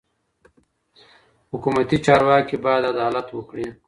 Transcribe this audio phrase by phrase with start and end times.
[1.51, 3.67] حکومتي چارواکي باید عدالت وکړي.